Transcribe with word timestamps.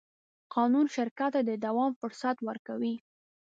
قانون 0.55 0.85
شرکت 0.95 1.31
ته 1.35 1.41
د 1.49 1.51
دوام 1.65 1.91
فرصت 2.01 2.37
ورکوي. 2.47 2.95